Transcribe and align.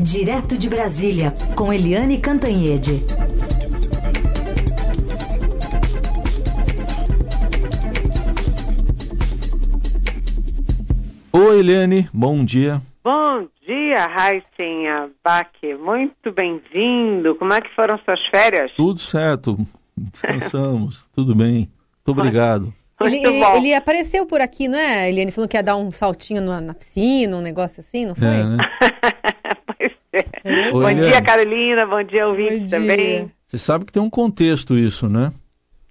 Direto 0.00 0.56
de 0.56 0.70
Brasília, 0.70 1.34
com 1.56 1.72
Eliane 1.72 2.18
Cantanhede. 2.18 3.04
Oi, 11.32 11.58
Eliane, 11.58 12.08
bom 12.12 12.44
dia. 12.44 12.80
Bom 13.02 13.48
dia, 13.66 14.06
Raicinha 14.06 15.10
Bach. 15.24 15.50
Muito 15.84 16.30
bem-vindo. 16.30 17.34
Como 17.34 17.52
é 17.52 17.60
que 17.60 17.74
foram 17.74 17.98
suas 18.04 18.20
férias? 18.30 18.70
Tudo 18.76 19.00
certo. 19.00 19.58
Descansamos. 19.96 21.08
Tudo 21.12 21.34
bem. 21.34 21.68
Muito 22.06 22.20
obrigado. 22.20 22.72
Ele, 23.00 23.16
ele, 23.16 23.44
ele, 23.44 23.74
apareceu 23.74 24.26
por 24.26 24.40
aqui, 24.40 24.68
não 24.68 24.78
é? 24.78 25.10
Eliane 25.10 25.32
falou 25.32 25.48
que 25.48 25.56
ia 25.56 25.62
dar 25.62 25.76
um 25.76 25.90
saltinho 25.90 26.40
na, 26.40 26.60
na 26.60 26.74
piscina, 26.74 27.36
um 27.36 27.40
negócio 27.40 27.80
assim, 27.80 28.06
não 28.06 28.14
foi? 28.14 28.26
É, 28.28 28.44
né? 28.44 28.56
é. 30.44 30.70
Bom 30.72 30.92
dia, 30.94 31.22
Carolina. 31.22 31.86
Bom 31.86 32.02
dia, 32.02 32.26
ouvinte 32.26 32.64
bom 32.64 32.70
também. 32.70 33.30
Você 33.46 33.58
sabe 33.58 33.84
que 33.84 33.92
tem 33.92 34.02
um 34.02 34.10
contexto 34.10 34.76
isso, 34.76 35.08
né? 35.08 35.32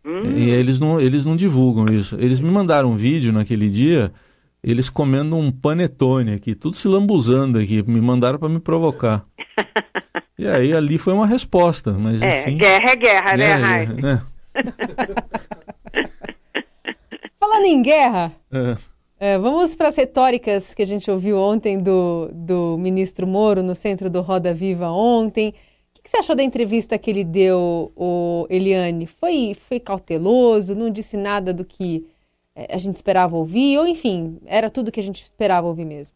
Hum. 0.06 0.24
E 0.24 0.50
eles 0.50 0.80
não, 0.80 1.00
eles 1.00 1.26
não 1.26 1.36
divulgam 1.36 1.88
isso. 1.90 2.16
Eles 2.20 2.40
me 2.40 2.50
mandaram 2.50 2.92
um 2.92 2.96
vídeo 2.96 3.34
naquele 3.34 3.70
dia, 3.70 4.12
eles 4.64 4.90
comendo 4.90 5.36
um 5.36 5.52
panetone 5.52 6.34
aqui, 6.34 6.56
tudo 6.56 6.78
se 6.78 6.88
lambuzando 6.88 7.60
aqui. 7.60 7.84
Me 7.84 8.00
mandaram 8.00 8.40
para 8.40 8.50
me 8.50 8.60
provocar. 8.60 9.26
e 10.38 10.48
aí 10.48 10.74
ali 10.74 10.98
foi 10.98 11.14
uma 11.14 11.28
resposta, 11.28 11.92
mas 11.94 12.22
é, 12.22 12.42
enfim. 12.42 12.58
Guerra 12.58 12.90
é 12.90 12.96
guerra, 12.96 13.38
né, 13.38 13.54
Raíssa? 13.54 13.96
É. 14.08 14.38
Falando 17.40 17.66
em 17.66 17.82
guerra, 17.82 18.32
é. 18.52 18.78
É, 19.20 19.36
vamos 19.40 19.76
para 19.76 19.88
as 19.88 19.98
retóricas 19.98 20.76
que 20.76 20.84
a 20.84 20.86
gente 20.86 21.10
ouviu 21.10 21.40
ontem 21.40 21.82
do, 21.82 22.30
do 22.32 22.78
ministro 22.78 23.26
Moro 23.26 23.64
no 23.64 23.74
centro 23.74 24.12
do 24.12 24.22
Roda 24.22 24.54
Viva 24.54 24.90
ontem. 24.90 25.56
O 25.98 26.04
que, 26.04 26.10
você 26.10 26.18
achou 26.18 26.36
da 26.36 26.44
entrevista 26.44 27.00
que 27.00 27.10
ele 27.10 27.24
deu, 27.24 27.92
o 27.96 28.46
Eliane? 28.48 29.08
Foi, 29.08 29.56
foi 29.68 29.80
cauteloso, 29.80 30.76
não 30.76 30.92
disse 30.92 31.18
nada 31.18 31.52
do 31.52 31.66
que 31.66 32.08
é, 32.56 32.76
a 32.76 32.78
gente 32.78 32.98
esperava 32.98 33.36
ouvir, 33.36 33.80
ou 33.80 33.88
enfim, 33.88 34.40
era 34.46 34.70
tudo 34.70 34.92
que 34.92 35.00
a 35.00 35.04
gente 35.04 35.24
esperava 35.24 35.66
ouvir 35.66 35.86
mesmo? 35.86 36.16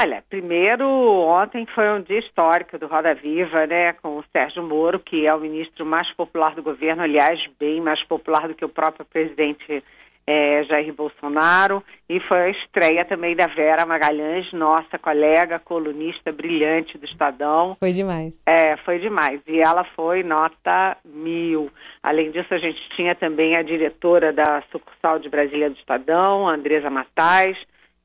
Olha, 0.00 0.24
primeiro, 0.30 0.88
ontem 0.88 1.66
foi 1.74 1.86
um 1.90 2.00
dia 2.00 2.18
histórico 2.18 2.78
do 2.78 2.86
Roda 2.86 3.14
Viva, 3.14 3.66
né, 3.66 3.92
com 3.92 4.16
o 4.16 4.24
Sérgio 4.32 4.62
Moro, 4.62 4.98
que 4.98 5.26
é 5.26 5.34
o 5.34 5.40
ministro 5.40 5.84
mais 5.84 6.10
popular 6.14 6.54
do 6.54 6.62
governo, 6.62 7.02
aliás, 7.02 7.38
bem 7.60 7.78
mais 7.78 8.02
popular 8.04 8.48
do 8.48 8.54
que 8.54 8.64
o 8.64 8.70
próprio 8.70 9.04
presidente 9.04 9.84
é, 10.26 10.62
Jair 10.64 10.92
Bolsonaro, 10.94 11.82
e 12.08 12.20
foi 12.20 12.38
a 12.38 12.50
estreia 12.50 13.04
também 13.04 13.34
da 13.34 13.46
Vera 13.46 13.84
Magalhães, 13.84 14.52
nossa 14.52 14.98
colega, 14.98 15.58
colunista 15.58 16.30
brilhante 16.30 16.96
do 16.96 17.04
Estadão. 17.04 17.76
Foi 17.80 17.92
demais. 17.92 18.32
É, 18.46 18.76
foi 18.78 18.98
demais. 18.98 19.40
E 19.46 19.60
ela 19.60 19.84
foi 19.96 20.22
nota 20.22 20.96
mil. 21.04 21.70
Além 22.02 22.30
disso, 22.30 22.52
a 22.54 22.58
gente 22.58 22.80
tinha 22.96 23.14
também 23.14 23.56
a 23.56 23.62
diretora 23.62 24.32
da 24.32 24.62
sucursal 24.70 25.18
de 25.18 25.28
Brasília 25.28 25.70
do 25.70 25.76
Estadão, 25.76 26.48
Andresa 26.48 26.90
Matais. 26.90 27.56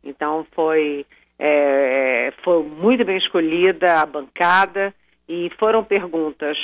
Então 0.04 0.46
foi, 0.54 1.06
é, 1.38 2.34
foi 2.44 2.64
muito 2.64 3.06
bem 3.06 3.18
escolhida 3.18 4.02
a 4.02 4.06
bancada 4.06 4.94
e 5.28 5.52
foram 5.60 5.84
perguntas 5.84 6.58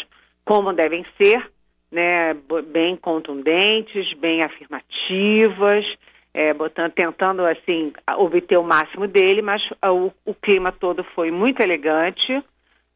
como 0.45 0.73
devem 0.73 1.05
ser, 1.17 1.49
né, 1.93 2.33
bem 2.71 2.97
contundentes, 2.97 4.11
bem 4.17 4.41
afirmativas, 4.41 5.85
é, 6.33 6.51
botando, 6.51 6.91
tentando 6.91 7.45
assim 7.45 7.93
obter 8.17 8.57
o 8.57 8.63
máximo 8.63 9.07
dele, 9.07 9.43
mas 9.43 9.61
o, 9.85 10.11
o, 10.25 10.33
clima 10.33 10.71
todo 10.71 11.03
foi 11.15 11.29
muito 11.29 11.61
elegante, 11.61 12.43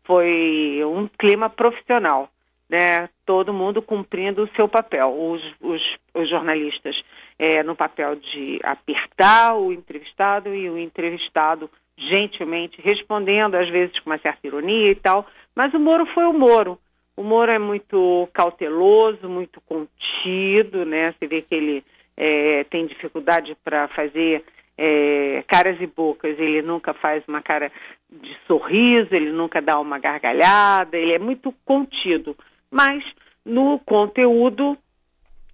foi 0.04 0.82
um 0.84 1.08
clima 1.20 1.48
profissional, 1.48 2.28
né? 2.68 3.08
Todo 3.24 3.54
mundo 3.54 3.84
cumprindo 3.84 4.44
o 4.44 4.50
seu 4.56 4.68
papel, 4.68 5.14
os, 5.14 5.44
os, 5.62 5.82
os 6.16 6.28
jornalistas 6.28 7.00
é, 7.38 7.62
no 7.62 7.76
papel 7.76 8.16
de 8.16 8.60
apertar 8.64 9.56
o 9.56 9.72
entrevistado 9.72 10.56
e 10.56 10.68
o 10.72 10.80
entrevistado 10.80 11.70
gentilmente 11.96 12.82
respondendo, 12.82 13.54
às 13.54 13.70
vezes 13.70 14.00
com 14.00 14.10
uma 14.10 14.18
certa 14.18 14.48
ironia 14.48 14.90
e 14.90 14.96
tal, 14.96 15.28
mas 15.56 15.72
o 15.76 15.80
Moro 15.80 16.08
foi 16.08 16.26
o 16.26 16.34
Moro 16.34 16.80
o 17.18 17.24
Moro 17.24 17.52
é 17.52 17.58
muito 17.58 18.30
cauteloso, 18.32 19.28
muito 19.28 19.60
contido, 19.62 20.86
né? 20.86 21.14
Você 21.14 21.26
vê 21.26 21.42
que 21.42 21.56
ele 21.56 21.84
é, 22.16 22.64
tem 22.66 22.86
dificuldade 22.86 23.58
para 23.64 23.88
fazer 23.90 24.44
é, 24.78 25.44
caras 25.48 25.82
e 25.82 25.88
bocas. 25.88 26.38
Ele 26.38 26.62
nunca 26.62 26.94
faz 26.94 27.24
uma 27.28 27.42
cara 27.42 27.72
de 28.08 28.38
sorriso, 28.46 29.14
ele 29.16 29.32
nunca 29.32 29.60
dá 29.60 29.80
uma 29.80 29.98
gargalhada, 29.98 30.96
ele 30.96 31.14
é 31.14 31.20
muito 31.20 31.52
contido. 31.66 32.38
Mas 32.70 33.04
no 33.44 33.80
conteúdo 33.80 34.78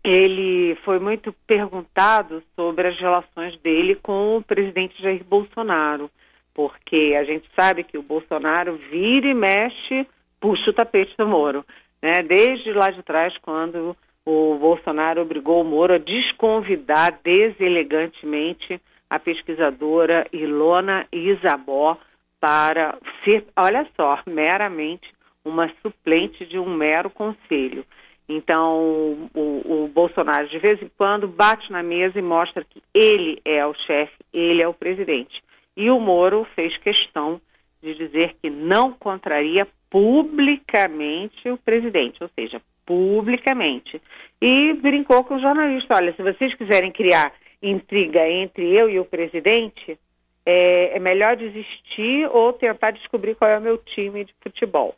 ele 0.04 0.76
foi 0.84 1.00
muito 1.00 1.34
perguntado 1.48 2.44
sobre 2.58 2.90
as 2.90 3.00
relações 3.00 3.58
dele 3.62 3.96
com 3.96 4.36
o 4.36 4.44
presidente 4.44 5.02
Jair 5.02 5.24
Bolsonaro, 5.24 6.12
porque 6.54 7.16
a 7.18 7.24
gente 7.24 7.50
sabe 7.58 7.86
que 7.86 7.98
o 7.98 8.04
Bolsonaro 8.04 8.76
vira 8.92 9.28
e 9.28 9.34
mexe 9.34 10.06
puxa 10.44 10.72
o 10.72 10.74
tapete 10.74 11.16
do 11.18 11.26
Moro. 11.26 11.66
Né? 12.02 12.22
Desde 12.22 12.74
lá 12.74 12.90
de 12.90 13.02
trás, 13.02 13.34
quando 13.38 13.96
o 14.26 14.58
Bolsonaro 14.60 15.22
obrigou 15.22 15.62
o 15.62 15.64
Moro 15.64 15.94
a 15.94 15.98
desconvidar 15.98 17.18
deselegantemente 17.24 18.82
a 19.10 19.18
pesquisadora 19.18 20.28
Ilona 20.34 21.08
Isabó 21.14 21.98
para 22.42 22.98
ser, 23.24 23.46
olha 23.58 23.88
só, 23.96 24.20
meramente 24.28 25.10
uma 25.46 25.72
suplente 25.82 26.46
de 26.46 26.60
um 26.60 26.70
mero 26.76 27.10
conselho. 27.10 27.86
Então, 28.28 29.30
o, 29.34 29.84
o, 29.84 29.88
Bolsonaro, 29.88 30.50
de 30.50 30.60
vez 30.60 30.82
em 30.82 30.90
quando, 30.98 31.26
bate 31.26 31.72
na 31.72 31.82
mesa 31.82 32.20
e 32.20 32.22
mostra 32.22 32.66
que 32.66 32.82
ele 32.94 33.42
é 33.46 33.66
o 33.66 33.74
chefe, 33.74 34.16
ele 34.34 34.62
é 34.62 34.68
o 34.68 34.74
presidente. 34.74 35.42
E 35.78 35.90
o 35.90 36.02
Moro 36.02 36.46
fez 36.54 36.76
questão 36.80 37.40
de 37.82 37.94
dizer 37.96 38.36
que 38.42 38.50
não 38.50 38.92
contraria 38.92 39.68
publicamente 39.94 41.48
o 41.48 41.56
presidente, 41.56 42.24
ou 42.24 42.30
seja, 42.34 42.60
publicamente. 42.84 44.02
E 44.42 44.74
brincou 44.74 45.24
com 45.24 45.36
o 45.36 45.40
jornalista: 45.40 45.96
olha, 45.96 46.12
se 46.14 46.24
vocês 46.24 46.56
quiserem 46.56 46.92
criar 46.92 47.32
intriga 47.62 48.28
entre 48.28 48.74
eu 48.74 48.90
e 48.90 49.00
o 49.00 49.06
presidente, 49.06 49.98
é, 50.44 50.98
é 50.98 51.00
melhor 51.00 51.36
desistir 51.36 52.28
ou 52.32 52.52
tentar 52.52 52.92
descobrir 52.92 53.36
qual 53.36 53.52
é 53.52 53.58
o 53.60 53.62
meu 53.62 53.78
time 53.78 54.26
de 54.26 54.34
futebol. 54.42 54.96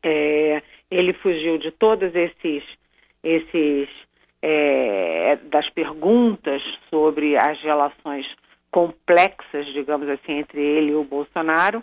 É, 0.00 0.62
ele 0.88 1.12
fugiu 1.14 1.58
de 1.58 1.72
todos 1.72 2.14
esses, 2.14 2.62
esses 3.22 3.88
é, 4.40 5.36
das 5.50 5.68
perguntas 5.70 6.62
sobre 6.88 7.36
as 7.36 7.60
relações 7.62 8.26
complexas, 8.70 9.66
digamos 9.72 10.08
assim, 10.08 10.38
entre 10.38 10.60
ele 10.60 10.92
e 10.92 10.94
o 10.94 11.04
Bolsonaro 11.04 11.82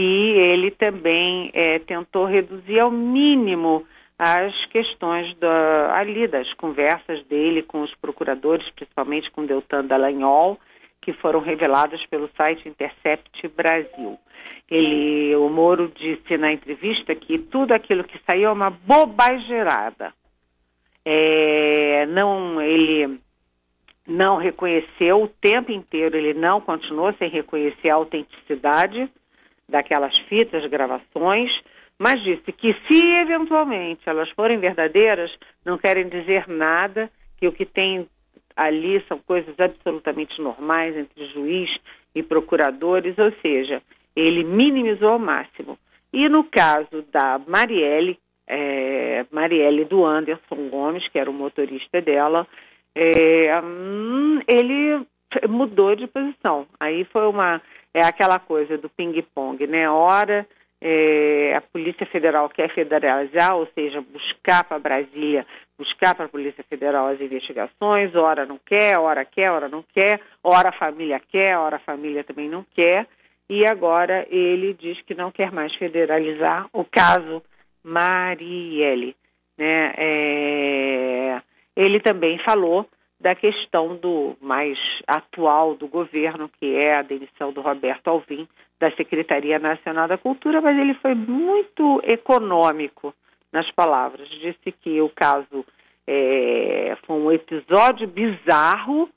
e 0.00 0.30
ele 0.38 0.70
também 0.70 1.50
é, 1.52 1.80
tentou 1.80 2.24
reduzir 2.24 2.78
ao 2.78 2.88
mínimo 2.88 3.84
as 4.16 4.54
questões 4.66 5.36
da, 5.38 5.96
ali 5.98 6.28
das 6.28 6.52
conversas 6.54 7.24
dele 7.26 7.64
com 7.64 7.82
os 7.82 7.92
procuradores, 7.96 8.70
principalmente 8.70 9.28
com 9.32 9.44
Deltan 9.44 9.84
Dallagnol, 9.84 10.56
que 11.02 11.12
foram 11.14 11.40
reveladas 11.40 12.00
pelo 12.06 12.30
site 12.36 12.68
Intercept 12.68 13.48
Brasil. 13.48 14.16
Ele, 14.70 15.34
o 15.34 15.48
Moro 15.48 15.90
disse 15.92 16.36
na 16.36 16.52
entrevista 16.52 17.12
que 17.16 17.36
tudo 17.36 17.72
aquilo 17.72 18.04
que 18.04 18.20
saiu 18.24 18.50
é 18.50 18.52
uma 18.52 18.70
bobageirada. 18.70 20.12
É, 21.04 22.06
não, 22.06 22.62
ele 22.62 23.18
não 24.06 24.36
reconheceu 24.36 25.24
o 25.24 25.28
tempo 25.28 25.72
inteiro, 25.72 26.16
ele 26.16 26.34
não 26.34 26.60
continuou 26.60 27.12
sem 27.14 27.28
reconhecer 27.28 27.90
a 27.90 27.96
autenticidade 27.96 29.10
daquelas 29.68 30.16
fitas, 30.28 30.64
gravações, 30.66 31.50
mas 31.98 32.22
disse 32.22 32.52
que 32.52 32.74
se 32.86 33.10
eventualmente 33.20 34.08
elas 34.08 34.30
forem 34.30 34.58
verdadeiras, 34.58 35.30
não 35.64 35.76
querem 35.76 36.08
dizer 36.08 36.46
nada, 36.48 37.10
que 37.36 37.46
o 37.46 37.52
que 37.52 37.66
tem 37.66 38.08
ali 38.56 39.02
são 39.08 39.18
coisas 39.18 39.54
absolutamente 39.58 40.40
normais 40.40 40.96
entre 40.96 41.26
juiz 41.26 41.70
e 42.14 42.22
procuradores, 42.22 43.16
ou 43.18 43.32
seja, 43.42 43.82
ele 44.16 44.42
minimizou 44.44 45.10
ao 45.10 45.18
máximo. 45.18 45.78
E 46.12 46.28
no 46.28 46.44
caso 46.44 47.04
da 47.12 47.40
Marielle, 47.46 48.18
é, 48.46 49.26
Marielle 49.30 49.84
do 49.84 50.04
Anderson 50.04 50.68
Gomes, 50.70 51.06
que 51.08 51.18
era 51.18 51.30
o 51.30 51.34
motorista 51.34 52.00
dela, 52.00 52.46
é, 52.94 53.60
hum, 53.60 54.40
ele 54.48 55.06
mudou 55.48 55.94
de 55.94 56.06
posição. 56.06 56.66
Aí 56.80 57.04
foi 57.04 57.26
uma 57.26 57.60
é 57.94 58.04
aquela 58.04 58.38
coisa 58.38 58.76
do 58.78 58.88
ping-pong, 58.88 59.66
né? 59.66 59.90
Ora 59.90 60.46
é, 60.80 61.54
a 61.56 61.60
Polícia 61.60 62.06
Federal 62.06 62.48
quer 62.48 62.72
federalizar, 62.72 63.56
ou 63.56 63.66
seja, 63.74 64.00
buscar 64.00 64.62
para 64.64 64.78
Brasília, 64.78 65.44
buscar 65.76 66.14
para 66.14 66.26
a 66.26 66.28
Polícia 66.28 66.64
Federal 66.68 67.08
as 67.08 67.20
investigações, 67.20 68.14
ora 68.14 68.46
não 68.46 68.58
quer, 68.64 68.98
ora 68.98 69.24
quer, 69.24 69.50
ora 69.50 69.68
não 69.68 69.82
quer, 69.82 70.20
ora 70.42 70.68
a 70.68 70.78
família 70.78 71.20
quer, 71.20 71.58
ora 71.58 71.76
a 71.76 71.80
família 71.80 72.22
também 72.22 72.48
não 72.48 72.64
quer. 72.74 73.06
e 73.50 73.66
agora 73.66 74.26
ele 74.30 74.74
diz 74.74 75.00
que 75.02 75.14
não 75.14 75.32
quer 75.32 75.50
mais 75.50 75.74
federalizar 75.76 76.68
o 76.72 76.84
caso 76.84 77.42
Marielle. 77.82 79.16
Né? 79.56 79.94
É... 79.96 81.42
Ele 81.74 81.98
também 82.00 82.38
falou 82.40 82.86
da 83.20 83.34
questão 83.34 83.96
do 83.96 84.36
mais 84.40 84.78
atual 85.06 85.74
do 85.74 85.88
governo, 85.88 86.48
que 86.48 86.74
é 86.74 86.96
a 86.96 87.02
demissão 87.02 87.52
do 87.52 87.60
Roberto 87.60 88.08
Alvim 88.08 88.48
da 88.78 88.90
Secretaria 88.92 89.58
Nacional 89.58 90.06
da 90.06 90.16
Cultura, 90.16 90.60
mas 90.60 90.78
ele 90.78 90.94
foi 90.94 91.14
muito 91.14 92.00
econômico 92.04 93.12
nas 93.52 93.68
palavras. 93.72 94.28
Disse 94.28 94.70
que 94.70 95.00
o 95.00 95.08
caso 95.08 95.64
é, 96.06 96.96
foi 97.04 97.16
um 97.16 97.32
episódio 97.32 98.06
bizarro 98.06 99.08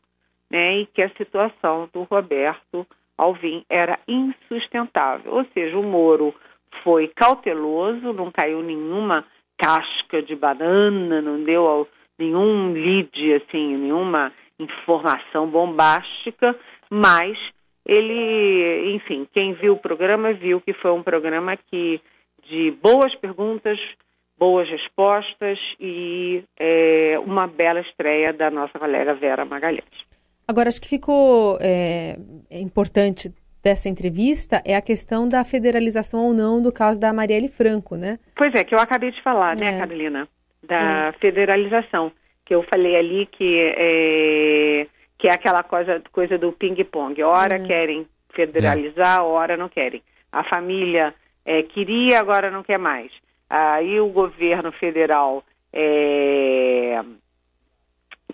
né, 0.50 0.80
e 0.80 0.86
que 0.88 1.02
a 1.02 1.10
situação 1.12 1.88
do 1.94 2.04
Roberto 2.04 2.86
Alvim 3.18 3.64
era 3.70 4.00
insustentável. 4.08 5.32
Ou 5.34 5.46
seja, 5.54 5.78
o 5.78 5.84
Moro 5.84 6.34
foi 6.84 7.08
cauteloso, 7.08 8.14
não 8.14 8.32
caiu 8.32 8.64
nenhuma 8.64 9.24
casca 9.58 10.24
de 10.24 10.36
banana, 10.36 11.22
não 11.22 11.44
deu 11.44 11.88
nenhum 12.22 12.74
lead, 12.74 13.34
assim, 13.34 13.78
nenhuma 13.78 14.32
informação 14.60 15.48
bombástica, 15.48 16.56
mas 16.90 17.38
ele, 17.86 18.96
enfim, 18.96 19.28
quem 19.34 19.54
viu 19.54 19.74
o 19.74 19.80
programa 19.80 20.34
viu 20.34 20.62
que 20.62 20.74
foi 20.74 20.92
um 20.92 21.02
programa 21.02 21.58
que 21.58 22.00
de 22.48 22.72
boas 22.72 23.14
perguntas, 23.16 23.80
boas 24.38 24.70
respostas 24.70 25.58
e 25.80 26.44
é, 26.60 27.20
uma 27.26 27.48
bela 27.48 27.80
estreia 27.82 28.34
da 28.34 28.50
nossa 28.50 28.78
colega 28.78 29.14
Vera 29.16 29.46
Magalhães. 29.46 30.12
Agora, 30.48 30.70
acho 30.70 30.82
que 30.82 30.90
ficou 30.90 31.58
é, 31.62 32.18
importante 32.52 33.34
dessa 33.64 33.88
entrevista 33.88 34.62
é 34.66 34.76
a 34.76 34.82
questão 34.82 35.28
da 35.28 35.44
federalização 35.44 36.26
ou 36.26 36.34
não 36.34 36.62
do 36.62 36.72
caso 36.72 37.00
da 37.00 37.14
Marielle 37.14 37.48
Franco, 37.48 37.96
né? 37.96 38.20
Pois 38.36 38.54
é, 38.56 38.64
que 38.64 38.74
eu 38.74 38.80
acabei 38.80 39.12
de 39.12 39.22
falar, 39.22 39.56
né, 39.62 39.76
é. 39.76 39.80
Carolina? 39.80 40.28
Da 40.64 41.08
é. 41.08 41.12
federalização. 41.14 42.12
Que 42.46 42.56
eu 42.56 42.64
falei 42.64 42.96
ali 42.96 43.26
que 43.28 43.74
é, 43.78 44.88
que 45.18 45.28
é 45.28 45.32
aquela 45.32 45.64
coisa, 45.64 46.02
coisa 46.12 46.38
do 46.38 46.52
ping-pong. 46.52 47.22
Ora 47.24 47.58
uhum. 47.58 47.68
querem 47.68 48.08
federalizar, 48.34 49.20
é. 49.20 49.24
ora 49.24 49.56
não 49.56 49.70
querem. 49.70 50.02
A 50.32 50.44
família 50.44 51.14
é, 51.46 51.64
queria, 51.64 52.20
agora 52.20 52.50
não 52.50 52.64
quer 52.64 52.80
mais. 52.80 53.12
Aí 53.50 54.00
o 54.00 54.08
governo 54.08 54.72
federal 54.72 55.44
é, 55.74 57.02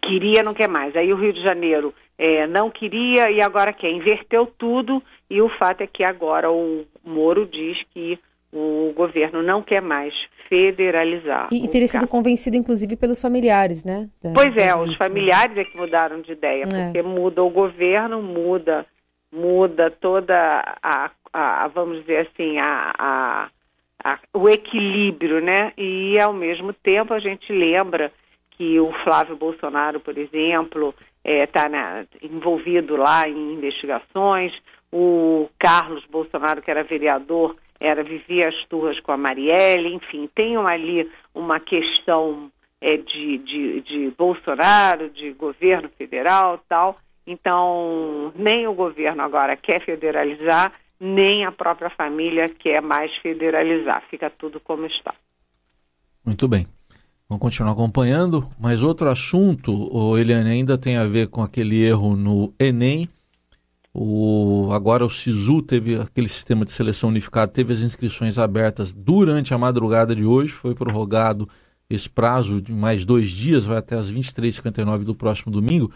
queria, 0.01 0.44
não 0.44 0.53
quer 0.53 0.69
mais. 0.69 0.95
Aí 0.95 1.12
o 1.12 1.18
Rio 1.18 1.33
de 1.33 1.41
Janeiro 1.41 1.94
é, 2.18 2.47
não 2.47 2.69
queria 2.69 3.30
e 3.31 3.41
agora 3.41 3.73
quer. 3.73 3.89
Inverteu 3.89 4.45
tudo 4.57 5.01
e 5.30 5.41
o 5.41 5.50
fato 5.50 5.81
é 5.81 5.88
que 5.88 6.03
agora 6.03 6.51
o 6.51 6.85
Moro 7.03 7.45
diz 7.45 7.77
que 7.94 8.19
o 8.51 8.94
governo 8.95 9.44
não 9.44 9.62
quer 9.62 9.81
mais 9.81 10.13
federalizar. 10.49 11.49
E, 11.51 11.65
e 11.65 11.67
teria 11.67 11.88
sido 11.88 12.07
convencido, 12.07 12.57
inclusive, 12.57 12.95
pelos 12.95 13.21
familiares, 13.21 13.83
né? 13.83 14.09
Da, 14.21 14.33
pois 14.33 14.55
é, 14.57 14.75
os 14.75 14.95
familiares 14.95 15.57
é 15.57 15.63
que 15.63 15.77
mudaram 15.77 16.21
de 16.21 16.31
ideia, 16.31 16.63
é. 16.63 16.85
porque 16.85 17.01
muda 17.01 17.44
o 17.44 17.49
governo, 17.49 18.21
muda, 18.21 18.85
muda 19.31 19.91
toda 19.91 20.35
a, 20.81 21.11
a, 21.33 21.63
a 21.63 21.67
vamos 21.67 21.99
dizer 22.01 22.27
assim, 22.27 22.57
a, 22.57 22.94
a, 22.97 23.49
a, 24.03 24.19
o 24.33 24.49
equilíbrio, 24.49 25.41
né? 25.41 25.73
E 25.77 26.19
ao 26.19 26.33
mesmo 26.33 26.73
tempo 26.73 27.13
a 27.13 27.19
gente 27.19 27.51
lembra 27.51 28.11
que 28.51 28.79
o 28.79 28.91
Flávio 29.03 29.35
Bolsonaro, 29.35 29.99
por 29.99 30.17
exemplo, 30.17 30.94
está 31.23 31.65
é, 31.65 32.05
envolvido 32.25 32.95
lá 32.95 33.27
em 33.27 33.53
investigações. 33.53 34.53
O 34.91 35.49
Carlos 35.59 36.05
Bolsonaro, 36.09 36.61
que 36.61 36.71
era 36.71 36.83
vereador, 36.83 37.55
era 37.79 38.03
vivia 38.03 38.50
as 38.50 38.65
turras 38.68 39.00
com 39.00 39.12
a 39.12 39.18
Marielle, 39.18 39.94
enfim, 39.94 40.29
tem 40.33 40.56
ali 40.57 41.09
uma 41.33 41.59
questão 41.59 42.51
é, 42.81 42.97
de, 42.97 43.38
de, 43.39 43.81
de 43.81 44.13
Bolsonaro, 44.18 45.09
de 45.09 45.31
governo 45.33 45.89
federal 45.97 46.59
tal. 46.68 46.97
Então, 47.25 48.31
nem 48.35 48.68
o 48.68 48.74
governo 48.74 49.21
agora 49.21 49.57
quer 49.57 49.83
federalizar, 49.83 50.71
nem 51.00 51.45
a 51.45 51.51
própria 51.51 51.89
família 51.89 52.47
quer 52.47 52.81
mais 52.81 53.13
federalizar. 53.18 54.01
Fica 54.09 54.30
tudo 54.30 54.59
como 54.59 54.85
está. 54.85 55.13
Muito 56.25 56.47
bem. 56.47 56.65
Vamos 57.30 57.41
continuar 57.41 57.73
acompanhando. 57.73 58.47
Mas 58.59 58.81
outro 58.81 59.09
assunto, 59.09 60.18
Eliane, 60.18 60.50
ainda 60.50 60.77
tem 60.77 60.97
a 60.97 61.06
ver 61.06 61.27
com 61.27 61.41
aquele 61.41 61.83
erro 61.83 62.15
no 62.15 62.53
Enem. 62.57 63.09
O, 63.99 64.69
agora 64.73 65.03
o 65.03 65.09
SISU 65.09 65.59
teve 65.63 65.95
aquele 65.95 66.27
sistema 66.27 66.63
de 66.63 66.71
seleção 66.71 67.09
unificado, 67.09 67.51
teve 67.51 67.73
as 67.73 67.79
inscrições 67.79 68.38
abertas 68.38 68.94
durante 68.94 69.55
a 69.55 69.57
madrugada 69.57 70.15
de 70.15 70.23
hoje, 70.23 70.51
foi 70.51 70.75
prorrogado 70.75 71.49
esse 71.89 72.07
prazo 72.07 72.61
de 72.61 72.71
mais 72.71 73.03
dois 73.03 73.31
dias, 73.31 73.65
vai 73.65 73.77
até 73.77 73.95
as 73.95 74.11
23h59 74.11 74.99
do 74.99 75.15
próximo 75.15 75.51
domingo. 75.51 75.91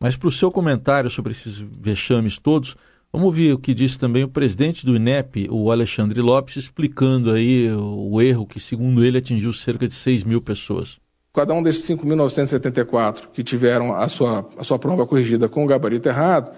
Mas 0.00 0.16
para 0.16 0.26
o 0.26 0.32
seu 0.32 0.50
comentário 0.50 1.08
sobre 1.08 1.30
esses 1.30 1.58
vexames 1.58 2.38
todos, 2.38 2.74
vamos 3.12 3.26
ouvir 3.26 3.52
o 3.52 3.58
que 3.58 3.72
disse 3.72 4.00
também 4.00 4.24
o 4.24 4.28
presidente 4.28 4.84
do 4.84 4.96
INEP, 4.96 5.46
o 5.48 5.70
Alexandre 5.70 6.20
Lopes, 6.20 6.56
explicando 6.56 7.30
aí 7.30 7.70
o 7.70 8.20
erro 8.20 8.46
que, 8.46 8.58
segundo 8.58 9.04
ele, 9.04 9.18
atingiu 9.18 9.52
cerca 9.52 9.86
de 9.86 9.94
6 9.94 10.24
mil 10.24 10.40
pessoas. 10.40 10.98
Cada 11.32 11.54
um 11.54 11.62
desses 11.62 11.88
5.974 11.88 13.28
que 13.32 13.44
tiveram 13.44 13.94
a 13.94 14.08
sua, 14.08 14.44
a 14.58 14.64
sua 14.64 14.78
prova 14.78 15.06
corrigida 15.06 15.48
com 15.48 15.62
o 15.62 15.68
gabarito 15.68 16.08
errado, 16.08 16.50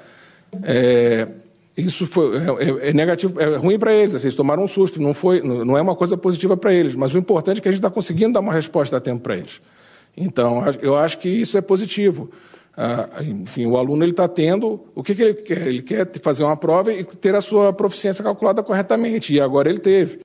é, 0.64 1.28
isso 1.76 2.06
foi, 2.06 2.36
é, 2.38 2.88
é, 2.88 2.92
negativo, 2.92 3.40
é 3.40 3.56
ruim 3.56 3.78
para 3.78 3.92
eles. 3.92 4.14
Assim, 4.14 4.26
eles 4.26 4.36
tomaram 4.36 4.64
um 4.64 4.68
susto, 4.68 5.00
não, 5.00 5.12
foi, 5.12 5.40
não 5.42 5.76
é 5.76 5.82
uma 5.82 5.94
coisa 5.94 6.16
positiva 6.16 6.56
para 6.56 6.72
eles. 6.72 6.94
Mas 6.94 7.14
o 7.14 7.18
importante 7.18 7.58
é 7.58 7.60
que 7.60 7.68
a 7.68 7.72
gente 7.72 7.80
está 7.80 7.90
conseguindo 7.90 8.34
dar 8.34 8.40
uma 8.40 8.52
resposta 8.52 8.96
a 8.96 9.00
tempo 9.00 9.22
para 9.22 9.36
eles. 9.36 9.60
Então, 10.16 10.62
eu 10.80 10.96
acho 10.96 11.18
que 11.18 11.28
isso 11.28 11.58
é 11.58 11.60
positivo. 11.60 12.30
Ah, 12.76 13.08
enfim, 13.22 13.66
o 13.66 13.76
aluno 13.76 14.04
está 14.04 14.28
tendo 14.28 14.86
o 14.94 15.02
que, 15.02 15.14
que, 15.14 15.22
ele 15.22 15.34
quer? 15.34 15.66
Ele 15.66 15.82
quer 15.82 16.10
fazer 16.20 16.44
uma 16.44 16.56
prova 16.56 16.92
e 16.92 17.04
ter 17.04 17.34
a 17.34 17.40
sua 17.40 17.72
proficiência 17.72 18.22
calculada 18.22 18.62
corretamente. 18.62 19.34
E 19.34 19.40
agora 19.40 19.68
ele 19.68 19.78
teve. 19.78 20.20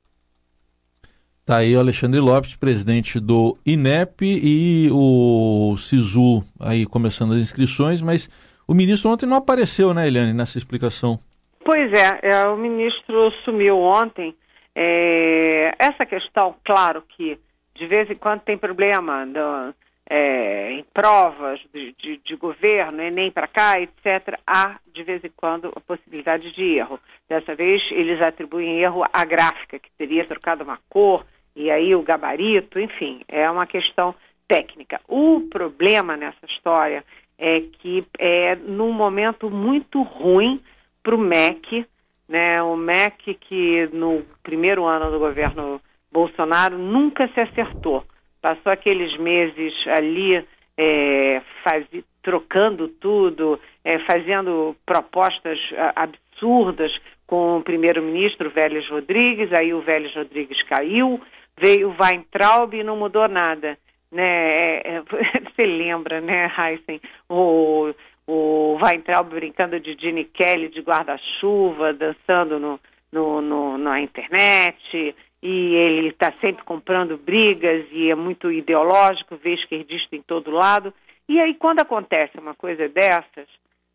Está 1.42 1.57
aí 1.57 1.75
o 1.75 1.80
Alexandre 1.80 2.19
Lopes, 2.19 2.56
presidente 2.56 3.19
do 3.19 3.57
INEP 3.66 4.25
e 4.25 4.89
o 4.92 5.75
SISU 5.78 6.44
aí 6.60 6.86
começando 6.86 7.33
as 7.33 7.39
inscrições, 7.39 8.01
mas 8.01 8.30
o 8.71 8.73
ministro 8.73 9.12
ontem 9.12 9.25
não 9.25 9.35
apareceu, 9.35 9.94
né, 9.94 10.07
Eliane, 10.07 10.31
nessa 10.31 10.57
explicação? 10.57 11.19
Pois 11.65 11.91
é, 11.91 12.19
é 12.23 12.47
o 12.47 12.56
ministro 12.56 13.29
sumiu 13.44 13.77
ontem. 13.77 14.33
É, 14.73 15.75
essa 15.78 16.06
questão, 16.06 16.56
claro 16.63 17.04
que 17.09 17.37
de 17.75 17.85
vez 17.85 18.09
em 18.09 18.16
quando 18.16 18.40
tem 18.42 18.57
problema 18.57 19.25
no, 19.25 19.73
é, 20.09 20.71
em 20.71 20.85
provas 20.94 21.59
de, 21.73 21.94
de, 21.99 22.21
de 22.23 22.35
governo, 22.37 23.01
Enem 23.01 23.30
para 23.30 23.45
cá, 23.45 23.78
etc., 23.78 24.40
há 24.47 24.80
de 24.94 25.04
vez 25.04 25.21
em 25.21 25.31
quando 25.35 25.73
a 25.75 25.81
possibilidade 25.81 26.54
de 26.54 26.78
erro. 26.78 26.97
Dessa 27.28 27.54
vez 27.54 27.81
eles 27.92 28.21
atribuem 28.21 28.80
erro 28.80 29.04
à 29.11 29.25
gráfica, 29.25 29.80
que 29.80 29.90
teria 29.97 30.25
trocado 30.25 30.63
uma 30.63 30.80
cor, 30.87 31.25
e 31.54 31.69
aí 31.69 31.94
o 31.94 32.04
gabarito, 32.04 32.80
enfim, 32.80 33.19
é 33.28 33.51
uma 33.51 33.68
questão 33.68 34.16
técnica. 34.47 35.01
O 35.09 35.42
problema 35.49 36.16
nessa 36.16 36.45
história 36.45 37.04
é 37.42 37.60
que 37.60 38.06
é 38.19 38.56
num 38.56 38.94
momento 38.94 39.50
muito 39.50 40.04
ruim 40.04 40.62
para 41.02 41.16
o 41.16 41.18
MEC, 41.18 41.88
né? 42.30 42.62
O 42.62 42.78
MEC 42.78 43.33
que 43.33 43.90
no 43.92 44.21
primeiro 44.44 44.86
ano 44.86 45.10
do 45.10 45.18
governo 45.18 45.81
Bolsonaro 46.12 46.78
nunca 46.78 47.28
se 47.30 47.40
acertou. 47.40 48.06
Passou 48.40 48.71
aqueles 48.71 49.18
meses 49.18 49.74
ali 49.88 50.45
é, 50.78 51.42
faz, 51.64 51.88
trocando 52.21 52.88
tudo, 52.88 53.60
é, 53.83 53.98
fazendo 54.00 54.76
propostas 54.86 55.57
absurdas 55.95 56.92
com 57.26 57.57
o 57.57 57.64
primeiro-ministro 57.64 58.52
Vélez 58.52 58.88
Rodrigues, 58.88 59.52
aí 59.54 59.74
o 59.74 59.81
Vélez 59.81 60.14
Rodrigues 60.14 60.62
caiu, 60.64 61.19
veio 61.57 61.90
o 61.90 61.95
Weintraub 62.00 62.76
e 62.76 62.83
não 62.83 62.98
mudou 62.98 63.28
nada 63.28 63.78
né? 64.11 64.77
É, 64.80 64.95
é 64.95 65.01
você 65.56 65.63
lembra, 65.63 66.19
né, 66.19 66.51
Heisen? 66.57 66.99
O, 67.30 67.94
o 68.27 68.77
Weintraub 68.81 69.30
brincando 69.30 69.80
de 69.80 69.95
Gene 69.99 70.25
Kelly 70.25 70.69
de 70.69 70.81
guarda-chuva, 70.81 71.94
dançando 71.94 72.59
no, 72.59 72.80
no, 73.11 73.41
no, 73.41 73.77
na 73.77 74.01
internet, 74.01 75.15
e 75.41 75.75
ele 75.75 76.09
está 76.09 76.31
sempre 76.39 76.63
comprando 76.63 77.18
brigas 77.18 77.85
e 77.91 78.11
é 78.11 78.15
muito 78.15 78.51
ideológico, 78.51 79.37
vê 79.37 79.56
esquerdista 79.56 80.15
em 80.15 80.21
todo 80.21 80.51
lado. 80.51 80.94
E 81.27 81.39
aí, 81.39 81.56
quando 81.56 81.80
acontece 81.80 82.37
uma 82.37 82.53
coisa 82.53 82.87
dessas, 82.87 83.47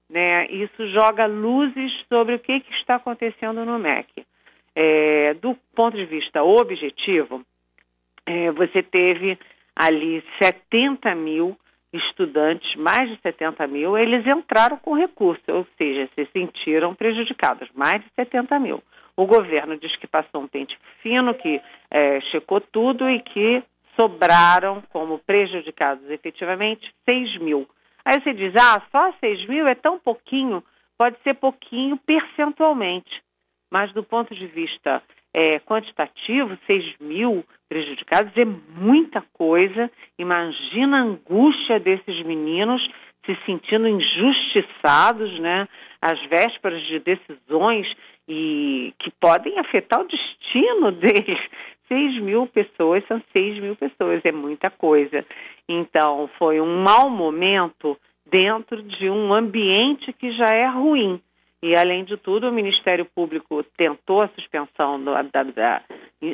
né, 0.08 0.46
isso 0.48 0.88
joga 0.90 1.26
luzes 1.26 1.92
sobre 2.08 2.34
o 2.34 2.38
que, 2.38 2.60
que 2.60 2.74
está 2.74 2.96
acontecendo 2.96 3.64
no 3.64 3.78
MEC. 3.78 4.24
É, 4.74 5.34
do 5.34 5.56
ponto 5.74 5.96
de 5.96 6.04
vista 6.04 6.42
objetivo, 6.42 7.42
é, 8.26 8.50
você 8.50 8.82
teve 8.82 9.38
ali 9.76 10.24
70 10.42 11.14
mil 11.14 11.56
estudantes, 11.92 12.74
mais 12.76 13.08
de 13.08 13.20
70 13.20 13.66
mil, 13.66 13.96
eles 13.96 14.26
entraram 14.26 14.76
com 14.78 14.94
recurso, 14.94 15.42
ou 15.48 15.66
seja, 15.78 16.08
se 16.14 16.26
sentiram 16.32 16.94
prejudicados, 16.94 17.68
mais 17.74 18.02
de 18.02 18.10
70 18.16 18.58
mil. 18.58 18.82
O 19.16 19.26
governo 19.26 19.78
diz 19.78 19.94
que 19.96 20.06
passou 20.06 20.42
um 20.42 20.48
pente 20.48 20.76
fino, 21.02 21.34
que 21.34 21.60
é, 21.90 22.20
checou 22.32 22.60
tudo 22.60 23.08
e 23.08 23.20
que 23.20 23.62
sobraram 23.98 24.82
como 24.90 25.18
prejudicados 25.18 26.08
efetivamente 26.10 26.92
6 27.08 27.38
mil. 27.38 27.66
Aí 28.04 28.20
você 28.20 28.34
diz, 28.34 28.54
ah, 28.56 28.82
só 28.92 29.12
6 29.20 29.48
mil 29.48 29.66
é 29.66 29.74
tão 29.74 29.98
pouquinho, 29.98 30.62
pode 30.98 31.16
ser 31.22 31.34
pouquinho 31.34 31.96
percentualmente, 31.96 33.22
mas 33.70 33.92
do 33.92 34.04
ponto 34.04 34.34
de 34.34 34.46
vista 34.46 35.02
é, 35.34 35.58
quantitativo, 35.60 36.58
6 36.66 36.98
mil 37.00 37.44
prejudicados 37.68 38.32
é 38.36 38.44
muita 38.44 39.22
coisa. 39.32 39.90
Imagina 40.18 40.98
a 40.98 41.02
angústia 41.02 41.78
desses 41.80 42.24
meninos 42.24 42.82
se 43.24 43.36
sentindo 43.44 43.88
injustiçados, 43.88 45.38
né? 45.40 45.68
Às 46.00 46.20
vésperas 46.26 46.82
de 46.84 47.00
decisões 47.00 47.86
e 48.28 48.92
que 48.98 49.10
podem 49.20 49.58
afetar 49.58 50.00
o 50.00 50.08
destino 50.08 50.92
deles. 50.98 51.40
6 51.88 52.20
mil 52.20 52.46
pessoas 52.48 53.04
são 53.06 53.22
6 53.32 53.60
mil 53.60 53.76
pessoas, 53.76 54.20
é 54.24 54.32
muita 54.32 54.70
coisa. 54.70 55.24
Então, 55.68 56.28
foi 56.38 56.60
um 56.60 56.82
mau 56.82 57.08
momento 57.08 57.96
dentro 58.28 58.82
de 58.82 59.08
um 59.08 59.32
ambiente 59.32 60.12
que 60.12 60.32
já 60.32 60.50
é 60.50 60.66
ruim. 60.66 61.20
E, 61.62 61.74
além 61.74 62.04
de 62.04 62.16
tudo, 62.16 62.48
o 62.48 62.52
Ministério 62.52 63.06
Público 63.06 63.62
tentou 63.76 64.22
a 64.22 64.28
suspensão 64.28 65.02
do, 65.02 65.12
da, 65.12 65.42
da, 65.42 65.82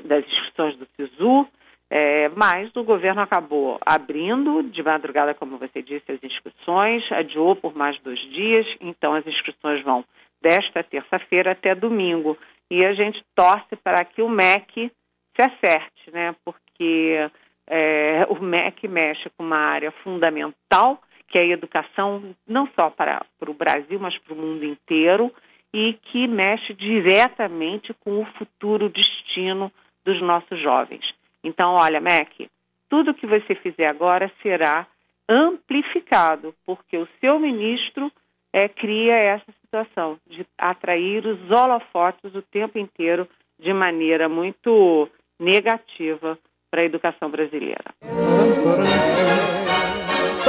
das 0.05 0.25
inscrições 0.27 0.77
do 0.77 0.87
SISU, 0.97 1.47
é, 1.95 2.31
mas 2.31 2.75
o 2.75 2.83
governo 2.83 3.21
acabou 3.21 3.79
abrindo 3.85 4.63
de 4.63 4.83
madrugada, 4.83 5.35
como 5.35 5.59
você 5.59 5.83
disse, 5.83 6.11
as 6.11 6.23
inscrições, 6.25 7.03
adiou 7.13 7.55
por 7.55 7.77
mais 7.77 8.01
dois 8.01 8.19
dias, 8.31 8.67
então 8.81 9.15
as 9.15 9.27
inscrições 9.27 9.83
vão 9.85 10.03
desta 10.41 10.83
terça-feira 10.83 11.53
até 11.53 11.75
domingo. 11.75 12.37
E 12.71 12.85
a 12.85 12.95
gente 12.95 13.23
torce 13.35 13.77
para 13.77 14.05
que 14.05 14.23
o 14.23 14.29
MEC 14.29 14.91
se 15.37 15.43
acerte, 15.43 16.11
né? 16.11 16.35
Porque 16.45 17.31
é, 17.69 18.27
o 18.31 18.43
MEC 18.43 18.89
mexe 18.89 19.29
com 19.37 19.45
uma 19.45 19.59
área 19.59 19.93
fundamental, 20.03 20.99
que 21.33 21.39
é 21.39 21.43
a 21.43 21.47
educação, 21.47 22.23
não 22.47 22.69
só 22.77 22.91
para, 22.91 23.25
para 23.41 23.51
o 23.51 23.55
Brasil, 23.55 23.99
mas 23.99 24.17
para 24.19 24.35
o 24.35 24.37
mundo 24.37 24.65
inteiro, 24.67 25.33
e 25.73 25.95
que 25.95 26.29
mexe 26.29 26.75
diretamente 26.75 27.95
com 27.95 28.21
o 28.21 28.27
futuro 28.37 28.91
destino 28.91 29.73
dos 30.05 30.21
nossos 30.21 30.61
jovens. 30.61 31.03
Então, 31.43 31.75
olha, 31.79 32.01
MEC, 32.01 32.51
tudo 32.91 33.15
que 33.15 33.27
você 33.27 33.55
fizer 33.55 33.87
agora 33.87 34.31
será 34.43 34.87
amplificado, 35.27 36.55
porque 36.67 36.99
o 36.99 37.09
seu 37.19 37.41
ministro 37.41 38.13
é, 38.53 38.69
cria 38.69 39.15
essa 39.15 39.51
situação 39.63 40.19
de 40.27 40.45
atrair 40.59 41.27
os 41.27 41.51
holofotes 41.51 42.35
o 42.35 42.43
tempo 42.43 42.79
inteiro 42.79 43.27
de 43.59 43.73
maneira 43.73 44.29
muito 44.29 45.09
negativa 45.41 46.39
para 46.71 46.83
a 46.83 46.85
educação 46.85 47.31
brasileira. 47.31 47.95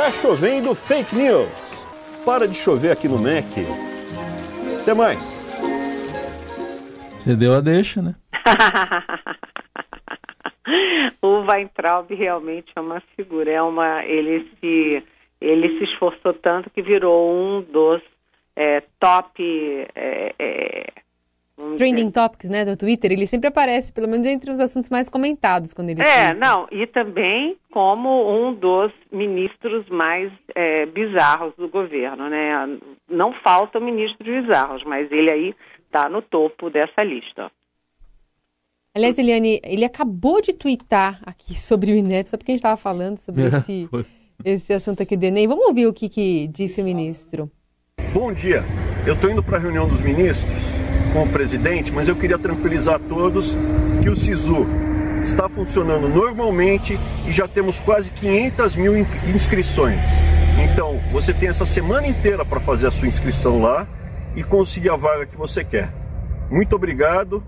Está 0.04 0.20
chovendo 0.20 0.76
fake 0.76 1.16
news. 1.16 1.48
Para 2.26 2.46
de 2.46 2.58
chover 2.58 2.92
aqui 2.92 3.08
no 3.08 3.18
MEC. 3.18 3.66
Até 4.82 4.94
mais. 4.94 5.48
Você 7.22 7.38
deu 7.38 7.54
a 7.54 7.62
deixa, 7.62 8.02
né? 8.02 8.14
o 11.22 11.46
Weintraub 11.50 12.14
realmente 12.14 12.74
é 12.76 12.82
uma 12.82 13.02
figura, 13.16 13.50
é 13.50 13.62
uma, 13.62 14.04
ele 14.04 14.46
se 14.60 15.02
ele 15.40 15.78
se 15.78 15.86
esforçou 15.86 16.34
tanto 16.34 16.70
que 16.70 16.82
virou 16.82 17.34
um 17.34 17.62
dos 17.62 18.02
é, 18.58 18.84
top 19.00 19.42
é, 19.96 20.36
é, 20.38 20.88
Trending 21.78 22.10
Topics, 22.10 22.50
né, 22.50 22.66
do 22.66 22.76
Twitter, 22.76 23.12
ele 23.12 23.28
sempre 23.28 23.48
aparece, 23.48 23.94
pelo 23.94 24.08
menos 24.08 24.26
entre 24.26 24.52
os 24.52 24.60
assuntos 24.60 24.90
mais 24.90 25.08
comentados 25.08 25.72
quando 25.72 25.90
ele. 25.90 26.02
É, 26.02 26.34
não, 26.34 26.68
e 26.72 26.88
também 26.88 27.56
como 27.72 28.10
um 28.32 28.54
dos 28.54 28.92
ministros 29.12 29.88
mais 29.90 30.32
é, 30.56 30.86
bizarros 30.88 31.54
do 31.56 31.70
governo, 31.70 32.28
né? 32.28 32.80
Não 33.08 33.34
faltam 33.44 33.82
ministros 33.82 34.28
bizarros, 34.28 34.84
mas 34.84 35.12
ele 35.12 35.32
aí 35.32 35.56
está 35.86 36.10
no 36.10 36.24
topo 36.24 36.72
dessa 36.72 37.02
lista. 37.04 37.52
Aliás, 38.96 39.18
Eliane, 39.18 39.60
ele 39.64 39.86
acabou 39.86 40.42
de 40.42 40.54
twittar 40.54 41.20
aqui 41.24 41.60
sobre 41.60 41.92
o 41.92 41.96
INEP, 41.96 42.30
só 42.30 42.38
porque 42.38 42.52
a 42.52 42.54
gente 42.54 42.60
estava 42.60 42.78
falando 42.78 43.18
sobre 43.18 43.44
esse, 43.56 43.90
esse 44.44 44.74
assunto 44.74 45.04
aqui 45.04 45.16
do 45.16 45.24
Enem. 45.24 45.48
Vamos 45.48 45.68
ouvir 45.68 45.86
o 45.86 45.94
que, 45.94 46.10
que 46.10 46.48
disse 46.48 46.82
o 46.82 46.84
ministro. 46.84 47.50
Bom 48.12 48.34
dia. 48.34 48.62
Eu 49.06 49.14
estou 49.14 49.30
indo 49.30 49.44
para 49.44 49.58
a 49.58 49.60
reunião 49.60 49.88
dos 49.88 50.00
ministros 50.02 50.73
com 51.14 51.24
o 51.24 51.30
presidente, 51.30 51.92
mas 51.94 52.08
eu 52.10 52.16
queria 52.16 52.38
tranquilizar 52.38 53.00
todos 53.00 53.56
que 54.02 54.10
o 54.10 54.16
SISU 54.16 54.68
está 55.22 55.48
funcionando 55.48 56.10
normalmente 56.10 57.00
e 57.26 57.32
já 57.32 57.48
temos 57.48 57.80
quase 57.80 58.12
500 58.12 58.76
mil 58.76 58.98
inscrições. 59.34 60.02
Então, 60.72 60.98
você 61.12 61.34
tem 61.34 61.48
essa 61.48 61.66
semana 61.66 62.08
inteira 62.08 62.44
para 62.44 62.60
fazer 62.60 62.88
a 62.88 62.92
sua 62.92 63.08
inscrição 63.08 63.62
lá 63.62 63.88
e 64.36 64.44
conseguir 64.44 64.90
a 64.90 64.96
vaga 64.98 65.26
que 65.26 65.38
você 65.38 65.64
quer. 65.64 65.90
Muito 66.52 66.76
obrigado 66.76 67.42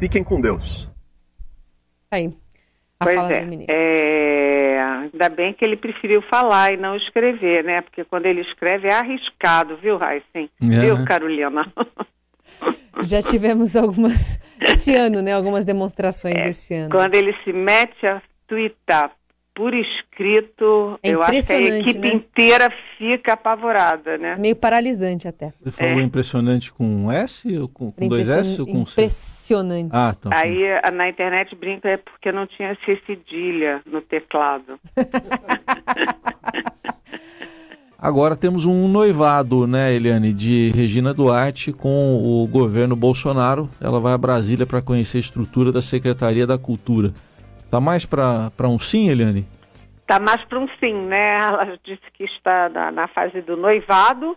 Fiquem 0.00 0.24
com 0.24 0.40
Deus. 0.40 0.88
Aí. 2.10 2.30
A 2.98 3.04
pois 3.04 3.16
fala 3.16 3.32
é. 3.32 3.40
do 3.42 3.46
ministro. 3.46 3.76
É, 3.76 4.82
ainda 4.82 5.28
bem 5.28 5.52
que 5.52 5.62
ele 5.62 5.76
preferiu 5.76 6.22
falar 6.22 6.72
e 6.72 6.78
não 6.78 6.96
escrever, 6.96 7.62
né? 7.62 7.82
Porque 7.82 8.02
quando 8.04 8.24
ele 8.24 8.40
escreve 8.40 8.88
é 8.88 8.94
arriscado, 8.94 9.76
viu, 9.76 9.98
Heisen? 10.02 10.50
É. 10.62 10.80
Viu, 10.80 11.04
Carolina? 11.04 11.70
Já 13.02 13.22
tivemos 13.22 13.76
algumas 13.76 14.38
esse 14.60 14.94
ano, 14.94 15.22
né? 15.22 15.32
Algumas 15.32 15.64
demonstrações 15.64 16.36
é, 16.36 16.48
esse 16.50 16.74
ano. 16.74 16.90
Quando 16.90 17.14
ele 17.14 17.34
se 17.44 17.52
mete 17.52 18.06
a 18.06 18.22
twittar 18.46 19.12
por 19.54 19.74
escrito, 19.74 20.98
é 21.02 21.10
eu 21.10 21.22
acho 21.22 21.46
que 21.46 21.52
a 21.52 21.60
equipe 21.60 21.98
né? 21.98 22.14
inteira 22.14 22.72
fica 22.96 23.34
apavorada, 23.34 24.16
né? 24.16 24.36
Meio 24.36 24.56
paralisante 24.56 25.28
até. 25.28 25.50
Você 25.50 25.70
falou 25.70 26.00
é. 26.00 26.02
impressionante 26.02 26.72
com 26.72 26.84
um 26.84 27.12
S 27.12 27.58
ou 27.58 27.68
com, 27.68 27.92
com 27.92 28.08
dois 28.08 28.28
S 28.28 28.60
ou 28.60 28.66
com 28.66 28.86
C? 28.86 28.92
Impressionante. 28.92 29.90
Ah, 29.92 30.14
então. 30.18 30.32
Aí 30.34 30.62
na 30.92 31.08
internet 31.08 31.54
brinca 31.56 31.88
é 31.88 31.96
porque 31.96 32.32
não 32.32 32.46
tinha 32.46 32.76
C 32.86 33.00
cedilha 33.06 33.82
no 33.84 34.00
teclado. 34.00 34.78
Agora 38.02 38.34
temos 38.34 38.64
um 38.64 38.88
noivado, 38.88 39.66
né, 39.66 39.92
Eliane, 39.92 40.32
de 40.32 40.70
Regina 40.70 41.12
Duarte 41.12 41.70
com 41.70 42.16
o 42.16 42.48
governo 42.48 42.96
Bolsonaro. 42.96 43.68
Ela 43.78 44.00
vai 44.00 44.14
a 44.14 44.18
Brasília 44.18 44.64
para 44.64 44.80
conhecer 44.80 45.18
a 45.18 45.20
estrutura 45.20 45.70
da 45.70 45.82
Secretaria 45.82 46.46
da 46.46 46.56
Cultura. 46.56 47.10
Tá 47.70 47.78
mais 47.78 48.06
para 48.06 48.50
um 48.62 48.78
sim, 48.78 49.10
Eliane? 49.10 49.44
Tá 50.06 50.18
mais 50.18 50.42
para 50.46 50.58
um 50.58 50.66
sim, 50.80 50.94
né? 50.94 51.36
Ela 51.36 51.78
disse 51.84 52.00
que 52.14 52.24
está 52.24 52.70
na, 52.70 52.90
na 52.90 53.06
fase 53.08 53.42
do 53.42 53.54
noivado, 53.54 54.34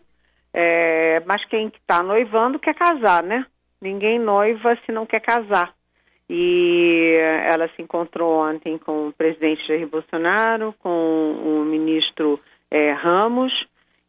é, 0.54 1.24
mas 1.26 1.46
quem 1.46 1.68
está 1.68 2.04
noivando 2.04 2.60
quer 2.60 2.76
casar, 2.76 3.24
né? 3.24 3.46
Ninguém 3.82 4.20
noiva 4.20 4.78
se 4.86 4.92
não 4.92 5.06
quer 5.06 5.22
casar. 5.22 5.74
E 6.30 7.18
ela 7.50 7.70
se 7.76 7.82
encontrou 7.82 8.46
ontem 8.46 8.78
com 8.78 9.08
o 9.08 9.14
presidente 9.14 9.66
Jair 9.66 9.88
Bolsonaro, 9.88 10.76
com 10.80 10.90
o 10.90 11.64
ministro 11.64 12.42
é, 12.74 12.92
Ramos, 12.92 13.54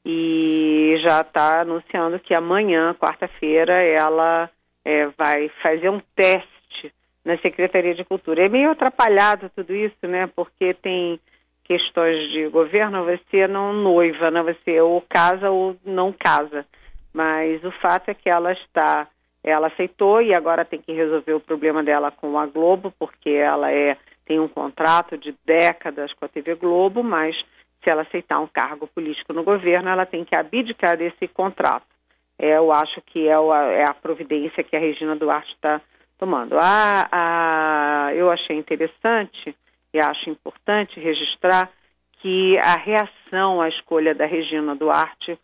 e 0.07 0.97
já 1.03 1.21
está 1.21 1.61
anunciando 1.61 2.19
que 2.19 2.33
amanhã, 2.33 2.95
quarta-feira, 2.95 3.75
ela 3.75 4.49
é, 4.83 5.07
vai 5.19 5.51
fazer 5.63 5.91
um 5.91 6.01
teste 6.17 6.91
na 7.23 7.37
Secretaria 7.39 7.95
de 7.95 8.05
Cultura. 8.05 8.47
É 8.47 8.49
meio 8.49 8.71
atrapalhado 8.71 9.51
tudo 9.55 9.75
isso, 9.75 10.07
né? 10.07 10.27
Porque 10.35 10.73
tem 10.73 11.21
questões 11.63 12.31
de 12.33 12.49
governo, 12.49 13.05
você 13.05 13.47
não 13.47 13.75
noiva, 13.75 14.31
né? 14.31 14.43
Você 14.43 14.81
ou 14.81 15.03
casa 15.03 15.51
ou 15.51 15.77
não 15.85 16.11
casa. 16.11 16.65
Mas 17.13 17.63
o 17.65 17.71
fato 17.83 18.09
é 18.09 18.15
que 18.15 18.31
ela 18.31 18.53
está, 18.53 19.07
ela 19.43 19.67
aceitou 19.67 20.23
e 20.23 20.33
agora 20.33 20.65
tem 20.65 20.81
que 20.81 20.93
resolver 20.93 21.35
o 21.35 21.41
problema 21.41 21.83
dela 21.85 22.11
com 22.11 22.39
a 22.39 22.47
Globo, 22.47 22.95
porque 22.99 23.29
ela 23.29 23.71
é 23.71 23.99
tem 24.27 24.41
um 24.41 24.49
contrato 24.49 25.19
de 25.19 25.35
décadas 25.45 26.11
com 26.15 26.25
a 26.25 26.29
TV 26.29 26.55
Globo, 26.55 27.03
mas 27.03 27.37
se 27.85 27.91
ela 27.91 28.03
aceitar 28.03 28.41
um 28.41 28.47
cargo 28.47 28.87
político 28.89 29.33
no 29.35 29.45
governo, 29.45 29.91
ela 29.91 30.07
tem 30.07 30.25
que 30.25 30.35
abdicar 30.35 30.97
desse 30.97 31.29
contrato. 31.29 31.87
É, 32.39 32.57
eu 32.57 32.73
acho 32.73 33.01
que 33.03 33.29
é, 33.29 33.35
a, 33.35 33.63
é 33.73 33.85
a 33.89 33.95
providência 33.95 34.65
que 34.65 34.75
a 34.75 34.81
Regina 34.81 35.15
Duarte 35.15 35.53
está 35.53 35.81
tomando. 36.19 36.57
Ah, 36.59 37.09
ah, 37.13 38.15
eu 38.15 38.31
achei 38.31 38.57
interessante 38.57 39.55
e 39.93 39.99
acho 40.01 40.31
importante 40.31 40.99
registrar 40.99 41.71
que 42.21 42.59
a 42.59 42.77
reação 42.77 43.61
à 43.61 43.69
escolha 43.69 44.15
da 44.15 44.27
Regina 44.27 44.75
Duarte 44.75 45.39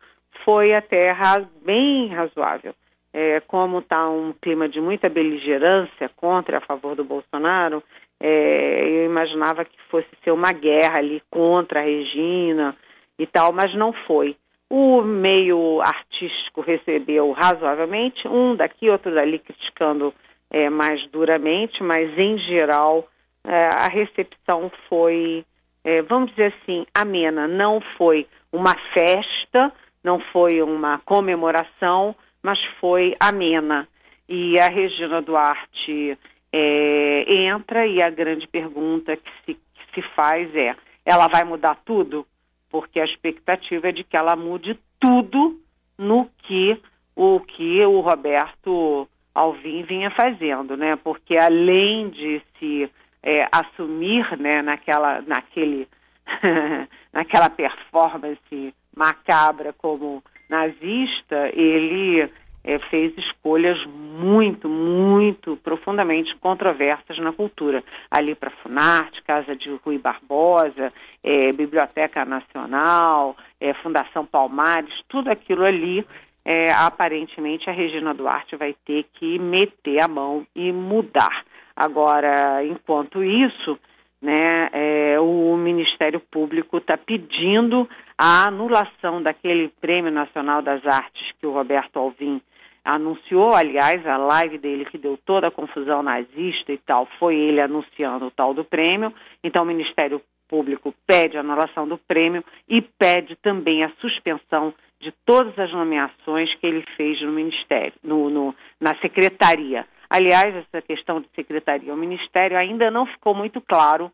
foi 0.45 0.75
até 0.75 1.15
bem 1.63 2.09
razoável. 2.09 2.75
É, 3.13 3.41
como 3.41 3.81
está 3.81 4.09
um 4.09 4.33
clima 4.41 4.69
de 4.69 4.81
muita 4.81 5.09
beligerância 5.09 6.09
contra 6.17 6.57
e 6.57 6.59
a 6.59 6.61
favor 6.61 6.95
do 6.95 7.05
Bolsonaro, 7.05 7.83
é, 8.21 8.83
eu 8.87 9.07
imaginava 9.07 9.65
que 9.65 9.77
fosse 9.91 10.09
ser 10.23 10.31
uma 10.31 10.53
guerra 10.53 10.99
ali 10.99 11.23
contra 11.31 11.81
a 11.81 11.85
Regina 11.85 12.77
e 13.19 13.27
tal, 13.27 13.53
mas 13.53 13.75
não 13.75 13.93
foi. 14.07 14.37
O 14.69 15.03
meio 15.03 15.81
artístico 15.81 16.61
recebeu 16.61 17.33
razoavelmente, 17.33 18.29
um 18.29 18.55
daqui, 18.55 18.89
outro 18.91 19.13
dali 19.13 19.39
criticando 19.39 20.15
é, 20.51 20.69
mais 20.69 21.05
duramente, 21.11 21.83
mas 21.83 22.17
em 22.19 22.39
geral 22.39 23.09
é, 23.45 23.67
a 23.67 23.89
recepção 23.89 24.71
foi, 24.89 25.45
é, 25.83 26.03
vamos 26.03 26.31
dizer 26.31 26.55
assim, 26.55 26.87
amena. 26.95 27.49
Não 27.49 27.81
foi 27.97 28.27
uma 28.53 28.77
festa, 28.93 29.73
não 30.05 30.21
foi 30.33 30.63
uma 30.63 30.99
comemoração, 31.05 32.15
mas 32.43 32.59
foi 32.81 33.17
amena. 33.19 33.89
E 34.29 34.61
a 34.61 34.69
Regina 34.69 35.21
Duarte 35.21 36.17
é, 36.53 37.35
entra 37.47 37.87
e 37.87 38.03
a 38.03 38.11
grande 38.11 38.47
pergunta 38.47 39.17
que 39.17 39.31
se, 39.45 39.55
que 39.55 39.95
se 39.95 40.03
faz 40.15 40.55
é: 40.55 40.75
ela 41.05 41.29
vai 41.29 41.45
mudar 41.45 41.77
tudo? 41.85 42.27
Porque 42.71 43.01
a 43.01 43.05
expectativa 43.05 43.89
é 43.89 43.93
de 43.93 44.05
que 44.05 44.17
ela 44.17 44.37
mude 44.37 44.79
tudo 44.99 45.61
no 45.99 46.29
que 46.45 46.81
o 47.17 47.41
que 47.41 47.85
o 47.85 48.01
Roberto 48.01 49.09
Alvim 49.35 49.83
vinha 49.83 50.11
fazendo, 50.11 50.77
né? 50.77 50.97
Porque 50.97 51.37
além 51.37 52.09
de 52.11 52.43
se 52.59 52.91
é, 53.23 53.47
assumir, 53.53 54.39
né, 54.39 54.63
naquela, 54.63 55.21
naquele, 55.23 55.89
naquela 57.13 57.51
performance 57.51 58.75
macabra 58.97 59.73
como 59.73 60.23
nazista, 60.49 61.51
ele 61.53 62.31
é, 62.65 62.79
fez 62.91 63.17
escolhas 63.17 63.79
muito, 63.87 64.69
muito 64.69 65.57
profundamente 65.57 66.35
controversas 66.37 67.19
na 67.19 67.33
cultura. 67.33 67.83
Ali 68.11 68.35
para 68.35 68.51
Funarte, 68.51 69.23
Casa 69.23 69.57
de 69.57 69.71
Rui 69.85 69.99
Barbosa, 69.99 70.93
é, 71.23 71.53
Biblioteca 71.53 72.25
Nacional, 72.25 73.37
é, 73.61 73.73
Fundação 73.75 74.27
Palmares, 74.27 74.93
tudo 75.09 75.31
aquilo 75.31 75.65
ali 75.65 76.07
é, 76.45 76.73
aparentemente 76.73 77.69
a 77.69 77.73
Regina 77.73 78.15
Duarte 78.15 78.57
vai 78.57 78.75
ter 78.85 79.05
que 79.15 79.39
meter 79.39 80.03
a 80.03 80.09
mão 80.09 80.47
e 80.55 80.73
mudar. 80.73 81.45
Agora, 81.77 82.65
enquanto 82.65 83.23
isso, 83.23 83.79
né, 84.21 84.69
é, 84.73 85.21
o 85.21 85.57
Ministério 85.57 86.21
Público 86.21 86.79
está 86.79 86.97
pedindo 86.97 87.89
a 88.17 88.47
anulação 88.47 89.23
daquele 89.23 89.69
Prêmio 89.81 90.11
Nacional 90.11 90.63
das 90.63 90.85
Artes 90.87 91.33
que 91.39 91.47
o 91.47 91.53
Roberto 91.53 91.99
Alvim 91.99 92.41
anunciou, 92.85 93.55
aliás, 93.55 94.07
a 94.07 94.17
live 94.17 94.59
dele 94.59 94.85
que 94.85 94.99
deu 94.99 95.19
toda 95.25 95.49
a 95.49 95.51
confusão 95.51 96.03
nazista 96.03 96.73
e 96.73 96.79
tal, 96.79 97.07
foi 97.19 97.37
ele 97.37 97.61
anunciando 97.61 98.27
o 98.27 98.31
tal 98.31 98.55
do 98.55 98.65
prêmio. 98.65 99.13
Então, 99.43 99.63
o 99.63 99.67
Ministério 99.67 100.21
Público 100.49 100.95
pede 101.07 101.37
a 101.37 101.41
anulação 101.41 101.87
do 101.87 101.97
prêmio 101.97 102.45
e 102.69 102.83
pede 102.83 103.37
também 103.37 103.85
a 103.85 103.93
suspensão 104.01 104.75
de 104.99 105.13
todas 105.25 105.59
as 105.59 105.73
nomeações 105.73 106.55
que 106.57 106.67
ele 106.67 106.85
fez 106.97 107.21
no 107.23 107.33
Ministério, 107.33 107.95
no, 108.03 108.29
no, 108.29 108.55
na 108.81 108.95
Secretaria. 108.97 109.87
Aliás, 110.11 110.55
essa 110.55 110.83
questão 110.83 111.21
de 111.21 111.29
Secretaria 111.35 111.93
ao 111.93 111.97
Ministério 111.97 112.59
ainda 112.59 112.91
não 112.91 113.07
ficou 113.07 113.35
muito 113.35 113.61
claro 113.61 114.11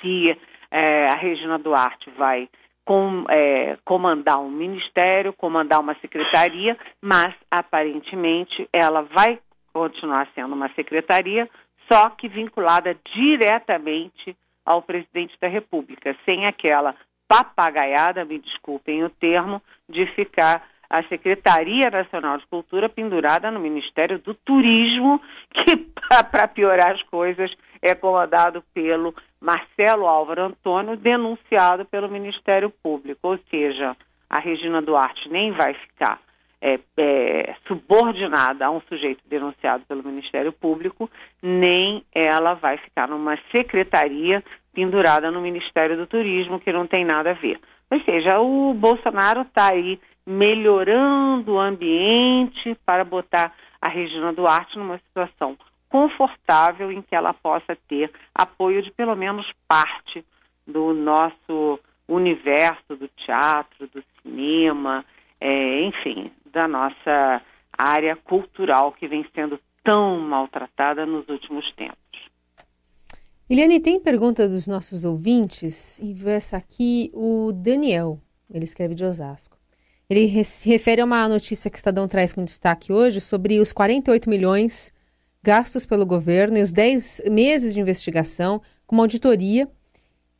se 0.00 0.36
é, 0.70 1.06
a 1.08 1.16
Regina 1.16 1.58
Duarte 1.58 2.08
vai 2.10 2.48
com, 2.88 3.26
é, 3.28 3.76
comandar 3.84 4.40
um 4.40 4.50
ministério, 4.50 5.34
comandar 5.34 5.78
uma 5.78 5.94
secretaria, 5.96 6.74
mas 7.02 7.34
aparentemente 7.50 8.66
ela 8.72 9.02
vai 9.02 9.38
continuar 9.74 10.26
sendo 10.34 10.54
uma 10.54 10.70
secretaria, 10.70 11.46
só 11.86 12.08
que 12.08 12.30
vinculada 12.30 12.96
diretamente 13.14 14.34
ao 14.64 14.80
presidente 14.80 15.36
da 15.38 15.48
República, 15.48 16.16
sem 16.24 16.46
aquela 16.46 16.94
papagaiada, 17.28 18.24
me 18.24 18.38
desculpem 18.38 19.04
o 19.04 19.10
termo, 19.10 19.60
de 19.86 20.06
ficar 20.14 20.66
a 20.90 21.02
Secretaria 21.04 21.90
Nacional 21.90 22.38
de 22.38 22.46
Cultura 22.46 22.88
pendurada 22.88 23.50
no 23.50 23.60
Ministério 23.60 24.18
do 24.18 24.34
Turismo, 24.34 25.20
que, 25.52 25.76
para 26.30 26.48
piorar 26.48 26.92
as 26.92 27.02
coisas, 27.04 27.50
é 27.82 27.94
comandado 27.94 28.62
pelo 28.72 29.14
Marcelo 29.40 30.06
Álvaro 30.06 30.42
Antônio, 30.42 30.96
denunciado 30.96 31.84
pelo 31.84 32.08
Ministério 32.08 32.70
Público. 32.82 33.20
Ou 33.22 33.38
seja, 33.50 33.96
a 34.28 34.40
Regina 34.40 34.80
Duarte 34.80 35.28
nem 35.28 35.52
vai 35.52 35.74
ficar 35.74 36.20
é, 36.60 36.78
é, 36.96 37.54
subordinada 37.66 38.66
a 38.66 38.70
um 38.70 38.80
sujeito 38.88 39.22
denunciado 39.26 39.84
pelo 39.86 40.02
Ministério 40.02 40.52
Público, 40.52 41.08
nem 41.42 42.04
ela 42.12 42.54
vai 42.54 42.78
ficar 42.78 43.08
numa 43.08 43.38
secretaria 43.52 44.42
pendurada 44.74 45.30
no 45.30 45.40
Ministério 45.40 45.96
do 45.96 46.06
Turismo, 46.06 46.60
que 46.60 46.72
não 46.72 46.86
tem 46.86 47.04
nada 47.04 47.30
a 47.30 47.34
ver. 47.34 47.60
Ou 47.90 48.00
seja, 48.02 48.38
o 48.40 48.74
Bolsonaro 48.74 49.42
está 49.42 49.72
aí 49.72 49.98
melhorando 50.28 51.54
o 51.54 51.58
ambiente 51.58 52.76
para 52.84 53.02
botar 53.02 53.54
a 53.80 53.88
Regina 53.88 54.30
Duarte 54.30 54.76
numa 54.76 54.98
situação 54.98 55.56
confortável 55.88 56.92
em 56.92 57.00
que 57.00 57.14
ela 57.14 57.32
possa 57.32 57.74
ter 57.88 58.12
apoio 58.34 58.82
de 58.82 58.90
pelo 58.90 59.16
menos 59.16 59.50
parte 59.66 60.22
do 60.66 60.92
nosso 60.92 61.80
universo 62.06 62.94
do 62.94 63.08
teatro, 63.08 63.88
do 63.88 64.04
cinema, 64.20 65.02
é, 65.40 65.84
enfim, 65.84 66.30
da 66.52 66.68
nossa 66.68 67.42
área 67.72 68.14
cultural 68.14 68.92
que 68.92 69.08
vem 69.08 69.24
sendo 69.34 69.58
tão 69.82 70.20
maltratada 70.20 71.06
nos 71.06 71.26
últimos 71.30 71.72
tempos. 71.72 71.96
Eliane, 73.48 73.80
tem 73.80 73.98
pergunta 73.98 74.46
dos 74.46 74.66
nossos 74.66 75.06
ouvintes? 75.06 75.98
Enviou 76.00 76.30
essa 76.30 76.58
aqui 76.58 77.10
o 77.14 77.50
Daniel, 77.50 78.20
ele 78.52 78.64
escreve 78.64 78.94
de 78.94 79.04
Osasco. 79.06 79.57
Ele 80.10 80.42
se 80.42 80.68
refere 80.70 81.02
a 81.02 81.04
uma 81.04 81.28
notícia 81.28 81.70
que 81.70 81.76
o 81.76 81.78
Estadão 81.78 82.08
traz 82.08 82.32
com 82.32 82.42
destaque 82.42 82.90
hoje 82.90 83.20
sobre 83.20 83.60
os 83.60 83.72
48 83.72 84.30
milhões 84.30 84.90
gastos 85.42 85.84
pelo 85.84 86.06
governo 86.06 86.56
e 86.56 86.62
os 86.62 86.72
10 86.72 87.24
meses 87.30 87.74
de 87.74 87.80
investigação 87.80 88.62
com 88.86 88.96
uma 88.96 89.04
auditoria 89.04 89.68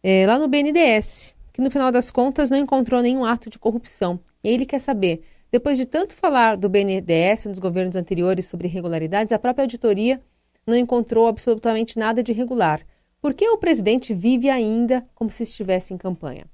é, 0.02 0.26
lá 0.26 0.38
no 0.38 0.48
BNDES, 0.48 1.34
que 1.52 1.60
no 1.60 1.70
final 1.70 1.92
das 1.92 2.10
contas 2.10 2.50
não 2.50 2.56
encontrou 2.56 3.02
nenhum 3.02 3.26
ato 3.26 3.50
de 3.50 3.58
corrupção. 3.58 4.18
E 4.42 4.48
ele 4.48 4.64
quer 4.64 4.78
saber, 4.78 5.22
depois 5.52 5.76
de 5.76 5.84
tanto 5.84 6.16
falar 6.16 6.56
do 6.56 6.68
BNDES 6.68 7.44
nos 7.44 7.58
governos 7.58 7.94
anteriores 7.94 8.46
sobre 8.46 8.68
irregularidades, 8.68 9.32
a 9.32 9.38
própria 9.38 9.64
auditoria 9.64 10.18
não 10.66 10.76
encontrou 10.76 11.26
absolutamente 11.26 11.98
nada 11.98 12.22
de 12.22 12.32
irregular. 12.32 12.80
Por 13.20 13.34
que 13.34 13.46
o 13.48 13.58
presidente 13.58 14.14
vive 14.14 14.48
ainda 14.48 15.06
como 15.14 15.30
se 15.30 15.42
estivesse 15.42 15.92
em 15.92 15.98
campanha? 15.98 16.46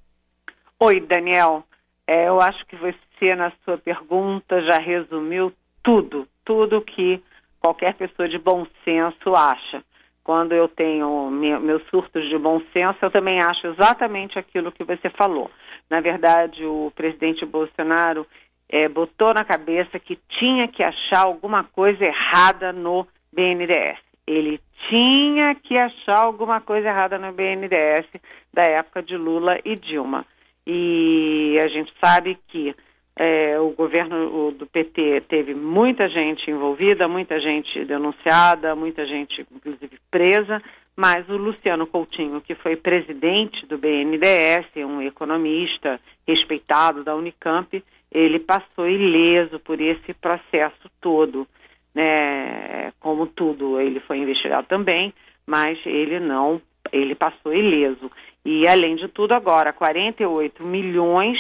Oi, 0.81 1.01
Daniel. 1.01 1.65
É, 2.07 2.29
eu 2.29 2.41
acho 2.41 2.65
que 2.67 2.77
você, 2.77 3.35
na 3.35 3.53
sua 3.65 3.79
pergunta, 3.79 4.63
já 4.63 4.79
resumiu 4.79 5.53
tudo, 5.83 6.29
tudo 6.45 6.83
que 6.83 7.23
qualquer 7.61 7.95
pessoa 7.95 8.29
de 8.29 8.39
bom 8.39 8.67
senso 8.85 9.35
acha. 9.35 9.83
Quando 10.23 10.53
eu 10.53 10.69
tenho 10.69 11.31
meus 11.31 11.83
surtos 11.89 12.27
de 12.29 12.39
bom 12.39 12.61
senso, 12.73 12.99
eu 13.03 13.11
também 13.11 13.41
acho 13.41 13.67
exatamente 13.67 14.39
aquilo 14.39 14.73
que 14.73 14.83
você 14.85 15.11
falou. 15.11 15.51
Na 15.91 16.01
verdade, 16.01 16.65
o 16.65 16.91
presidente 16.95 17.45
Bolsonaro 17.45 18.27
é, 18.69 18.89
botou 18.89 19.35
na 19.35 19.45
cabeça 19.45 19.99
que 19.99 20.19
tinha 20.39 20.67
que 20.67 20.83
achar 20.83 21.25
alguma 21.25 21.65
coisa 21.65 22.05
errada 22.05 22.73
no 22.73 23.07
BNDES. 23.33 23.99
Ele 24.27 24.59
tinha 24.89 25.55
que 25.55 25.77
achar 25.77 26.23
alguma 26.23 26.61
coisa 26.61 26.89
errada 26.89 27.19
no 27.19 27.33
BNDES 27.33 28.07
da 28.53 28.63
época 28.63 29.03
de 29.03 29.17
Lula 29.17 29.59
e 29.65 29.77
Dilma. 29.77 30.25
E 30.67 31.59
a 31.61 31.69
gente 31.69 31.93
sabe 32.01 32.39
que 32.49 32.75
é, 33.17 33.59
o 33.61 33.71
governo 33.71 34.49
o, 34.49 34.51
do 34.51 34.67
PT 34.67 35.23
teve 35.29 35.55
muita 35.55 36.09
gente 36.09 36.51
envolvida, 36.51 37.07
muita 37.07 37.39
gente 37.39 37.85
denunciada, 37.85 38.75
muita 38.75 39.07
gente, 39.07 39.47
inclusive, 39.55 39.99
presa, 40.11 40.61
mas 40.97 41.29
o 41.29 41.37
Luciano 41.37 41.87
Coutinho, 41.87 42.41
que 42.41 42.55
foi 42.55 42.77
presidente 42.77 43.67
do 43.67 43.79
BNDES, 43.79 44.67
um 44.87 45.03
economista 45.03 46.01
respeitado 46.27 47.05
da 47.05 47.15
Unicamp, 47.15 47.83
ele 48.11 48.39
passou 48.39 48.89
ileso 48.89 49.59
por 49.59 49.81
esse 49.81 50.15
processo 50.15 50.89
todo. 51.01 51.47
Né? 51.95 52.93
Como 53.01 53.27
tudo, 53.27 53.81
ele 53.81 54.01
foi 54.01 54.19
investigado 54.19 54.67
também, 54.69 55.13
mas 55.47 55.79
ele 55.85 56.21
não, 56.21 56.61
ele 56.93 57.15
passou 57.15 57.53
ileso. 57.53 58.11
E, 58.45 58.69
além 58.69 58.97
de 58.97 59.09
tudo, 59.09 59.33
agora, 59.33 59.73
48 59.73 60.63
milhões, 60.63 61.39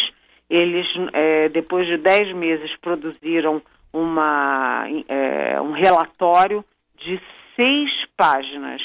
eles, 0.48 0.86
é, 1.12 1.48
depois 1.50 1.86
de 1.86 1.98
10 1.98 2.34
meses, 2.34 2.74
produziram 2.80 3.60
uma, 3.92 4.86
é, 5.06 5.60
um 5.60 5.72
relatório 5.72 6.64
de 6.96 7.20
seis 7.54 7.90
páginas, 8.16 8.80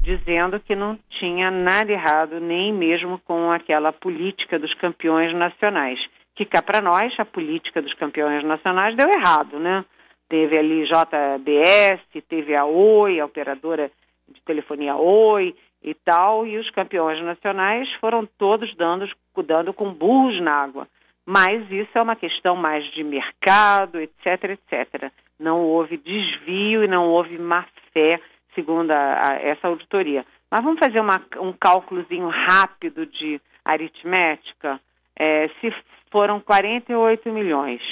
dizendo 0.00 0.60
que 0.60 0.76
não 0.76 0.98
tinha 1.18 1.50
nada 1.50 1.92
errado, 1.92 2.38
nem 2.38 2.72
mesmo 2.72 3.18
com 3.26 3.50
aquela 3.50 3.92
política 3.92 4.58
dos 4.58 4.72
campeões 4.74 5.34
nacionais. 5.34 5.98
Que 6.36 6.44
cá 6.44 6.62
para 6.62 6.80
nós, 6.80 7.12
a 7.18 7.24
política 7.24 7.82
dos 7.82 7.92
campeões 7.94 8.44
nacionais 8.44 8.96
deu 8.96 9.08
errado, 9.08 9.58
né? 9.58 9.84
Teve 10.28 10.56
ali 10.56 10.84
JBS, 10.84 12.00
teve 12.28 12.54
a 12.54 12.64
Oi, 12.64 13.18
a 13.18 13.24
operadora 13.24 13.90
de 14.28 14.40
telefonia 14.42 14.94
Oi 14.94 15.54
e 15.82 15.94
tal, 15.94 16.46
e 16.46 16.58
os 16.58 16.70
campeões 16.70 17.22
nacionais 17.22 17.90
foram 18.00 18.26
todos 18.38 18.74
dando, 18.76 19.08
dando 19.46 19.72
com 19.72 19.92
burros 19.92 20.40
na 20.40 20.52
água. 20.52 20.88
Mas 21.26 21.70
isso 21.70 21.90
é 21.96 22.02
uma 22.02 22.16
questão 22.16 22.56
mais 22.56 22.84
de 22.92 23.04
mercado, 23.04 24.00
etc, 24.00 24.44
etc. 24.44 25.12
Não 25.38 25.62
houve 25.62 25.98
desvio 25.98 26.84
e 26.84 26.88
não 26.88 27.08
houve 27.08 27.38
má 27.38 27.66
fé, 27.92 28.20
segundo 28.54 28.90
a, 28.90 29.32
a, 29.32 29.34
essa 29.34 29.68
auditoria. 29.68 30.24
Mas 30.50 30.64
vamos 30.64 30.78
fazer 30.78 31.00
uma, 31.00 31.20
um 31.40 31.52
cálculozinho 31.52 32.28
rápido 32.28 33.04
de 33.06 33.40
aritmética. 33.64 34.80
É, 35.18 35.48
se 35.60 35.72
foram 36.10 36.40
48 36.40 37.30
milhões 37.30 37.82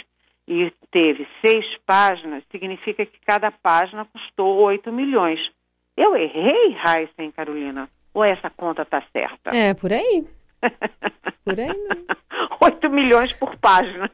e 0.49 0.72
teve 0.90 1.27
seis 1.44 1.64
páginas, 1.85 2.42
significa 2.51 3.05
que 3.05 3.18
cada 3.27 3.51
página 3.51 4.05
custou 4.07 4.57
8 4.62 4.92
milhões. 4.92 5.40
Eu 5.96 6.14
errei, 6.16 6.72
Raíssa 6.72 7.22
e 7.22 7.32
Carolina? 7.32 7.88
Ou 8.12 8.24
essa 8.24 8.50
conta 8.50 8.82
está 8.82 9.02
certa? 9.12 9.50
É, 9.50 9.74
por 9.74 9.92
aí. 9.92 10.26
por 11.44 11.59
aí. 11.59 11.68
8 12.61 12.90
milhões 12.90 13.32
por 13.32 13.56
página. 13.56 14.11